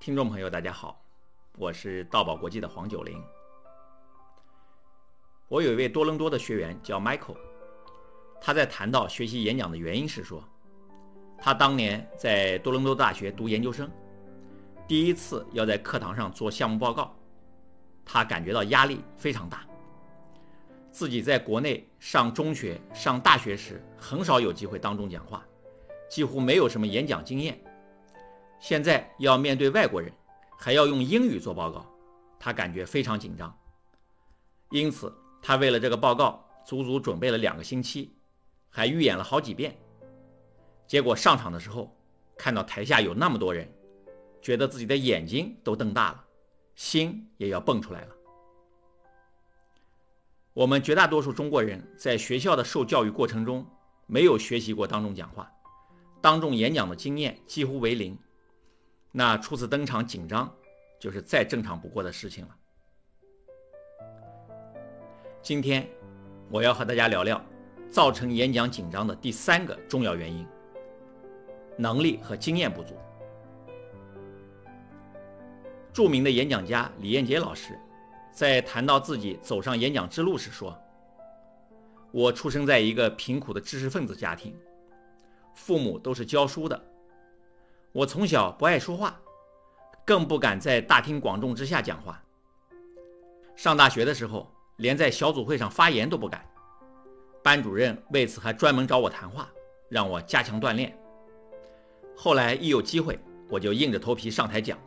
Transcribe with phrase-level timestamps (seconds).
[0.00, 0.98] 听众朋友，大家好，
[1.58, 3.22] 我是道宝国际的黄九龄。
[5.46, 7.36] 我有一位多伦多的学员叫 Michael，
[8.40, 10.42] 他在谈到学习演讲的原因时说，
[11.36, 13.90] 他当年在多伦多大学读研究生，
[14.88, 17.14] 第一次要在课堂上做项目报告，
[18.02, 19.66] 他感觉到压力非常大。
[20.90, 25.44] 自己在国内上中学、上大学时，很少有机会当众讲话，
[26.08, 27.62] 几乎没有什么演讲经验。
[28.60, 30.12] 现在要面对外国人，
[30.58, 31.84] 还要用英语做报告，
[32.38, 33.52] 他感觉非常紧张。
[34.68, 38.14] 因此，他为了这个报告，足足准备了两个星期，
[38.68, 39.74] 还预演了好几遍。
[40.86, 41.90] 结果上场的时候，
[42.36, 43.66] 看到台下有那么多人，
[44.42, 46.24] 觉得自己的眼睛都瞪大了，
[46.74, 48.14] 心也要蹦出来了。
[50.52, 53.66] 我们绝大多数中国人在学校的受教育过程中，
[54.06, 55.50] 没有学习过当众讲话，
[56.20, 58.18] 当众演讲的经验几乎为零。
[59.12, 60.52] 那初次登场紧张，
[61.00, 62.56] 就是再正常不过的事情了。
[65.42, 65.88] 今天
[66.48, 67.44] 我要和大家聊聊
[67.90, 70.46] 造成演讲紧张的第三个重要原因：
[71.76, 72.94] 能力和经验不足。
[75.92, 77.76] 著名的演讲家李彦杰老师
[78.30, 80.78] 在谈到自己走上演讲之路时说
[82.12, 84.56] ：“我出生在一个贫苦的知识分子家庭，
[85.52, 86.80] 父母都是教书的。”
[87.92, 89.18] 我从小不爱说话，
[90.04, 92.22] 更不敢在大庭广众之下讲话。
[93.56, 96.48] 上大学的时候，连在小组会上发言都不敢。
[97.42, 99.48] 班主任为此还专门找我谈话，
[99.88, 100.96] 让我加强锻炼。
[102.16, 103.18] 后来一有机会，
[103.48, 104.78] 我就硬着头皮上台讲。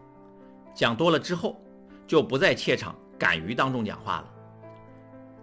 [0.74, 1.62] 讲多了之后，
[2.08, 4.34] 就不再怯场，敢于当众讲话了。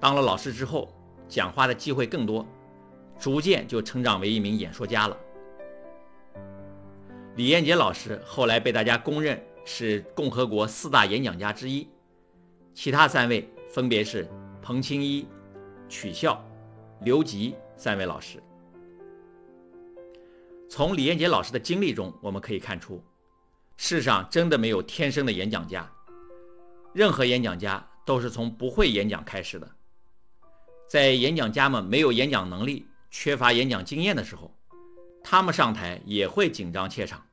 [0.01, 0.91] 当了老师之后，
[1.29, 2.47] 讲话的机会更多，
[3.19, 5.17] 逐渐就成长为一名演说家了。
[7.41, 11.89] 李彦杰老师后来被大家公认是共和国四大演讲家之一，
[12.75, 14.29] 其他三位分别是
[14.61, 15.27] 彭清一、
[15.89, 16.47] 曲孝、
[17.01, 18.43] 刘吉三位老师。
[20.69, 23.03] 从李彦杰老师的经历中，我们可以看出，
[23.79, 25.91] 世上真的没有天生的演讲家，
[26.93, 29.67] 任何演讲家都是从不会演讲开始的。
[30.91, 34.55] 在演讲家们没有演讲能力、缺乏演讲经验的时候，
[35.25, 37.25] 他们上台也会紧张怯场。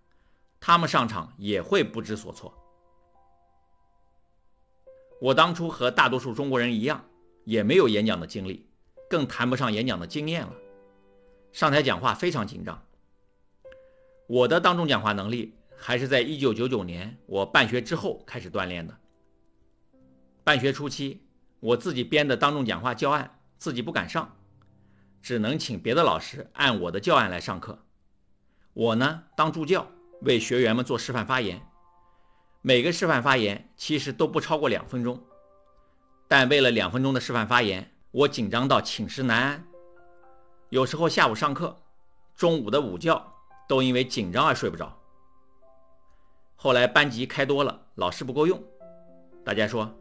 [0.59, 2.53] 他们上场也会不知所措。
[5.19, 7.03] 我当初和大多数中国人一样，
[7.44, 8.69] 也没有演讲的经历，
[9.09, 10.53] 更谈不上演讲的经验了。
[11.51, 12.84] 上台讲话非常紧张。
[14.28, 18.95] 我的当众讲话能力还是在1999年我办学之后开始锻炼的。
[20.44, 21.25] 办学初期，
[21.59, 24.35] 我自己编的当众讲话教案自己不敢上，
[25.22, 27.85] 只能请别的老师按我的教案来上课。
[28.74, 29.88] 我呢，当助教。
[30.22, 31.62] 为学员们做示范发言，
[32.62, 35.22] 每个示范发言其实都不超过两分钟，
[36.28, 39.68] 但为了两分钟的示范发言，我紧张到寝食难安。
[40.70, 41.78] 有时候下午上课，
[42.36, 43.22] 中午的午觉
[43.70, 44.98] 都因为紧张而睡不着。
[46.56, 48.62] 后来班级开多了，老师不够用，
[49.46, 49.96] 大家说：“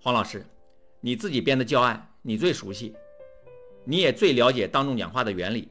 [0.00, 0.44] 黄老师，
[1.00, 2.96] 你自己编的教案你最熟悉，
[3.84, 5.70] 你也最了解当众讲话的原理，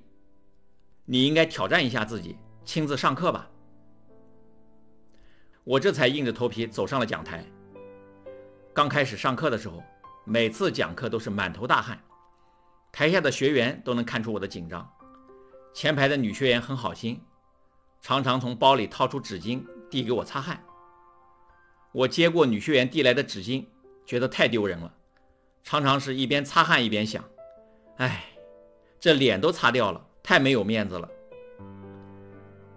[1.05, 3.49] 你应该挑战一下自己。”亲自上课吧，
[5.63, 7.41] 我这才硬着头皮走上了讲台。
[8.73, 9.81] 刚开始上课的时候，
[10.25, 11.97] 每次讲课都是满头大汗，
[12.91, 14.85] 台下的学员都能看出我的紧张。
[15.73, 17.21] 前排的女学员很好心，
[18.01, 20.61] 常常从包里掏出纸巾递给我擦汗。
[21.93, 23.65] 我接过女学员递来的纸巾，
[24.05, 24.93] 觉得太丢人了，
[25.63, 27.23] 常常是一边擦汗一边想：
[27.95, 28.25] 哎，
[28.99, 31.09] 这脸都擦掉了，太没有面子了。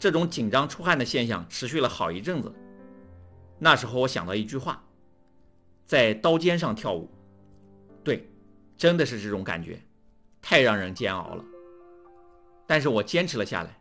[0.00, 2.50] 这种紧张出汗的现象持续了好一阵子。
[3.59, 4.83] 那时候我想到一句话
[5.87, 7.09] ：“在刀尖上跳舞。”
[8.03, 8.27] 对，
[8.78, 9.78] 真的是这种感觉，
[10.41, 11.44] 太让人煎熬了。
[12.66, 13.78] 但是我坚持了下来。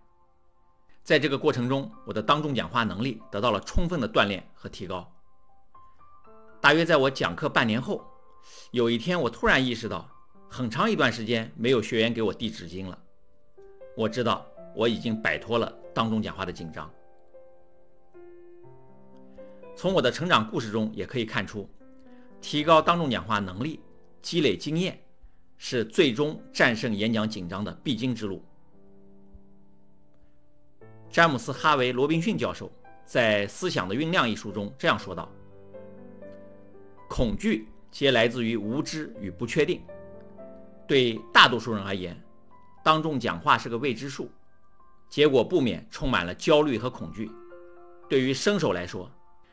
[1.06, 5.10] 在这个过程中，我的当众讲话能力得到了充分的锻炼和提高。
[6.60, 8.06] 大约在我讲课半年后，
[8.72, 10.06] 有一天我突然意识到，
[10.50, 13.00] 很长一段时间没有学员给我递纸巾了。
[13.96, 14.46] 我知道
[14.76, 15.79] 我已经摆脱了。
[15.94, 16.90] 当众讲话的紧张，
[19.76, 21.68] 从我的成长故事中也可以看出，
[22.40, 23.82] 提高当众讲话能力、
[24.22, 25.00] 积累经验，
[25.58, 28.44] 是最终战胜演讲紧张的必经之路。
[31.10, 32.72] 詹姆斯·哈维·罗宾逊教授
[33.04, 35.28] 在《思想的酝酿》一书中这样说道
[37.10, 39.82] ：“恐惧皆来自于无知与不确定。
[40.88, 42.16] 对大多数人而言，
[42.84, 44.30] 当众讲话是个未知数。”
[45.10, 47.30] 结果不免充满了焦虑和恐惧。
[48.08, 49.10] 对于生手来说，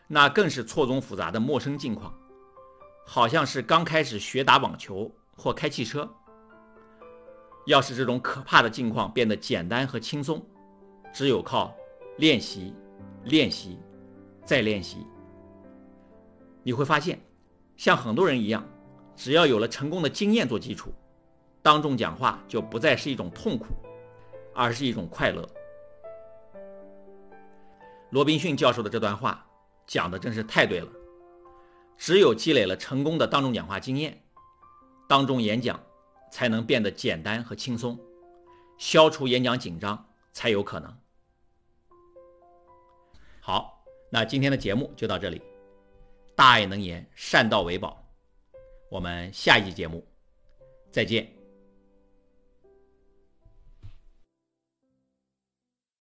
[0.06, 2.14] 那更是错综复杂的陌生境况，
[3.06, 6.08] 好像是刚开始学打网球或开汽车。
[7.66, 10.40] 要使这种可怕的境况变得简单和轻松，
[11.12, 11.74] 只有靠
[12.18, 12.72] 练习、
[13.24, 13.78] 练习、
[14.44, 14.98] 再练习。
[16.62, 17.20] 你会发现，
[17.76, 18.64] 像很多人一样，
[19.16, 20.92] 只要有了成功的经验做基础，
[21.60, 23.66] 当众讲话就不再是一种痛苦，
[24.56, 25.48] 而是一种快乐。
[28.10, 29.46] 罗宾逊教授的这段话
[29.86, 30.88] 讲的真是太对了。
[31.96, 34.20] 只有积累了成功的当众讲话经验，
[35.06, 35.80] 当众演讲。
[36.28, 37.98] 才能变得简单和轻松，
[38.76, 40.94] 消除演讲紧张才有可能。
[43.40, 45.40] 好，那今天的节目就到这里。
[46.34, 48.04] 大爱能言，善道为宝。
[48.90, 50.04] 我们下一集节目
[50.90, 51.35] 再见。